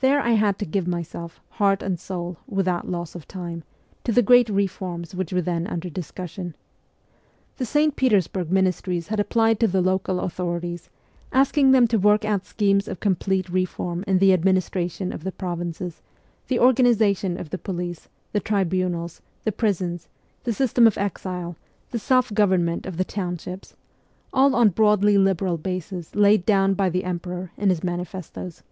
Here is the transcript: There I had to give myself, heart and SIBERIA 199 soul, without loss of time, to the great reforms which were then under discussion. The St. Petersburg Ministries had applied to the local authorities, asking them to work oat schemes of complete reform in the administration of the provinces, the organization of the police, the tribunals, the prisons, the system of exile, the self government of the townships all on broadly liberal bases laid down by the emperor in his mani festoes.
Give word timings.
There 0.00 0.20
I 0.20 0.30
had 0.32 0.58
to 0.58 0.66
give 0.66 0.86
myself, 0.88 1.40
heart 1.50 1.80
and 1.80 1.98
SIBERIA 2.00 2.22
199 2.22 2.34
soul, 2.34 2.56
without 2.56 2.90
loss 2.90 3.14
of 3.14 3.28
time, 3.28 3.62
to 4.02 4.10
the 4.10 4.22
great 4.24 4.48
reforms 4.50 5.14
which 5.14 5.32
were 5.32 5.40
then 5.40 5.68
under 5.68 5.88
discussion. 5.88 6.56
The 7.58 7.64
St. 7.64 7.94
Petersburg 7.94 8.50
Ministries 8.50 9.06
had 9.08 9.20
applied 9.20 9.60
to 9.60 9.68
the 9.68 9.80
local 9.80 10.18
authorities, 10.20 10.90
asking 11.32 11.70
them 11.70 11.86
to 11.86 11.96
work 11.98 12.24
oat 12.24 12.44
schemes 12.44 12.88
of 12.88 12.98
complete 12.98 13.48
reform 13.48 14.02
in 14.08 14.18
the 14.18 14.32
administration 14.32 15.12
of 15.12 15.22
the 15.22 15.30
provinces, 15.32 16.02
the 16.48 16.58
organization 16.58 17.38
of 17.38 17.50
the 17.50 17.56
police, 17.56 18.08
the 18.32 18.40
tribunals, 18.40 19.22
the 19.44 19.52
prisons, 19.52 20.08
the 20.42 20.52
system 20.52 20.88
of 20.88 20.98
exile, 20.98 21.54
the 21.92 22.00
self 22.00 22.34
government 22.34 22.84
of 22.84 22.96
the 22.96 23.04
townships 23.04 23.76
all 24.32 24.56
on 24.56 24.70
broadly 24.70 25.16
liberal 25.16 25.56
bases 25.56 26.14
laid 26.16 26.44
down 26.44 26.74
by 26.74 26.90
the 26.90 27.04
emperor 27.04 27.52
in 27.56 27.68
his 27.70 27.84
mani 27.84 28.04
festoes. 28.04 28.64